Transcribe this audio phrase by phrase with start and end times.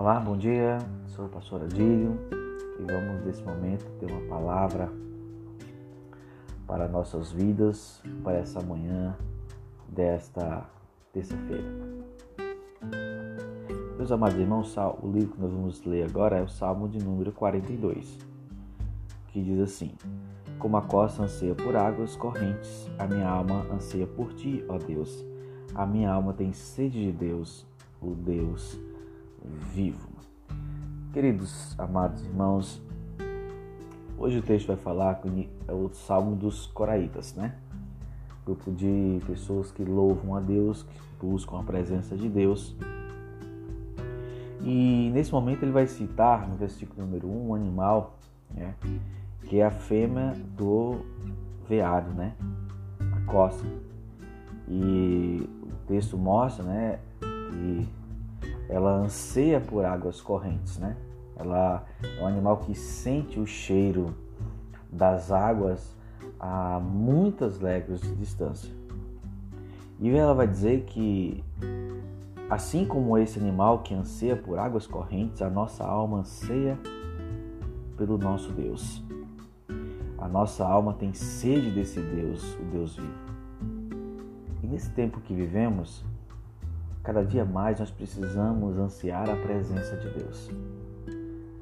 [0.00, 0.78] Olá, bom dia.
[1.08, 2.18] Sou o pastor Adílio
[2.78, 4.90] e vamos nesse momento ter uma palavra
[6.66, 9.14] para nossas vidas, para essa manhã
[9.86, 10.64] desta
[11.12, 11.68] terça-feira.
[13.98, 17.30] Meus amados irmãos, o livro que nós vamos ler agora é o Salmo de número
[17.32, 18.18] 42,
[19.26, 19.92] que diz assim:
[20.58, 25.22] Como a costa anseia por águas correntes, a minha alma anseia por ti, ó Deus.
[25.74, 27.66] A minha alma tem sede de Deus,
[28.00, 28.80] o Deus
[29.44, 30.08] vivo.
[31.12, 32.80] Queridos amados irmãos,
[34.16, 35.20] hoje o texto vai falar
[35.66, 37.56] é o Salmo dos Coraitas, né?
[38.44, 40.82] Grupo de pessoas que louvam a Deus,
[41.18, 42.76] que buscam a presença de Deus.
[44.62, 48.18] E nesse momento ele vai citar no versículo número 1 um animal,
[48.50, 48.74] né?
[49.44, 51.00] Que é a fêmea do
[51.68, 52.34] veado, né?
[53.00, 53.64] A coça.
[54.68, 57.00] E o texto mostra, né?
[57.20, 57.88] Que
[58.70, 60.96] ela anseia por águas correntes, né?
[61.36, 64.14] Ela é um animal que sente o cheiro
[64.90, 65.96] das águas
[66.38, 68.72] a muitas léguas de distância.
[69.98, 71.44] E ela vai dizer que,
[72.48, 76.78] assim como esse animal que anseia por águas correntes, a nossa alma anseia
[77.96, 79.02] pelo nosso Deus.
[80.16, 83.30] A nossa alma tem sede desse Deus, o Deus vivo.
[84.62, 86.04] E nesse tempo que vivemos,
[87.02, 90.50] Cada dia mais nós precisamos ansiar a presença de Deus.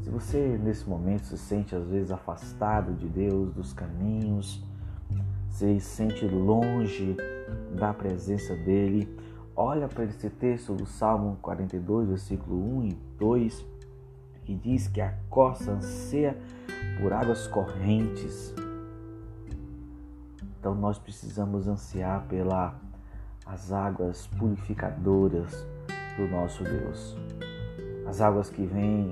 [0.00, 4.64] Se você nesse momento se sente às vezes afastado de Deus, dos caminhos,
[5.48, 7.16] se sente longe
[7.78, 9.08] da presença dele,
[9.54, 13.66] olha para esse texto do Salmo 42, versículo 1 e 2,
[14.44, 16.36] que diz que a costa anseia
[17.00, 18.52] por águas correntes.
[20.58, 22.89] Então nós precisamos ansiar pela
[23.52, 25.66] as águas purificadoras
[26.16, 27.16] do nosso Deus.
[28.06, 29.10] As águas que vêm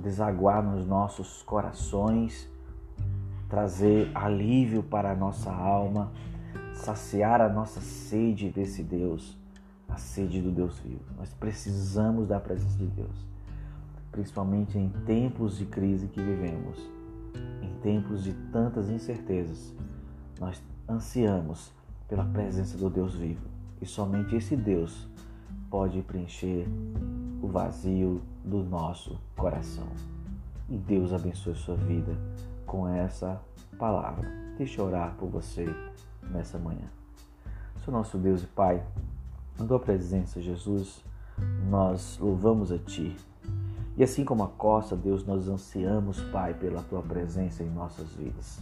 [0.00, 2.48] desaguar nos nossos corações,
[3.48, 6.10] trazer alívio para a nossa alma,
[6.74, 9.36] saciar a nossa sede desse Deus,
[9.88, 11.04] a sede do Deus vivo.
[11.16, 13.26] Nós precisamos da presença de Deus,
[14.10, 16.78] principalmente em tempos de crise que vivemos,
[17.62, 19.74] em tempos de tantas incertezas.
[20.40, 21.75] Nós ansiamos
[22.08, 23.46] pela presença do Deus vivo.
[23.80, 25.06] E somente esse Deus
[25.70, 26.66] pode preencher
[27.42, 29.88] o vazio do nosso coração.
[30.68, 32.16] E Deus abençoe sua vida
[32.64, 33.40] com essa
[33.78, 34.28] palavra.
[34.56, 35.66] Deixa eu orar por você
[36.30, 36.88] nessa manhã.
[37.84, 38.84] Senhor nosso Deus e Pai,
[39.58, 41.04] na tua presença, Jesus,
[41.68, 43.16] nós louvamos a Ti.
[43.96, 48.60] E assim como a costa, Deus, nós ansiamos, Pai, pela Tua presença em nossas vidas.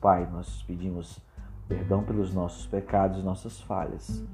[0.00, 1.20] Pai, nós pedimos
[1.68, 4.24] perdão pelos nossos pecados, nossas falhas.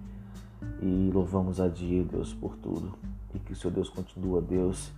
[0.81, 2.95] E louvamos a Deus, por tudo.
[3.35, 4.93] E que o Seu Deus continua, Deus,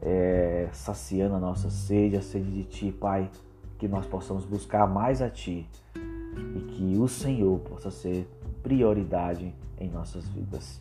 [0.00, 3.30] é, saciando a nossa sede, a sede de Ti, Pai.
[3.78, 5.68] Que nós possamos buscar mais a Ti
[6.56, 8.28] e que o Senhor possa ser
[8.62, 10.80] prioridade em nossas vidas.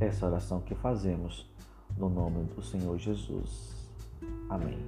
[0.00, 1.48] Essa oração que fazemos
[1.96, 3.76] no nome do Senhor Jesus.
[4.48, 4.78] Amém.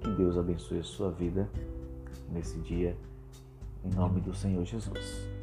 [0.00, 1.48] Que Deus abençoe a sua vida
[2.30, 2.96] nesse dia
[3.84, 5.41] em nome do Senhor Jesus.